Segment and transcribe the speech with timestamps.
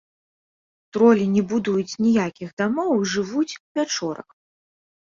[0.97, 4.29] Тролі не будуюць ніякіх дамоў і жывуць у пячорах.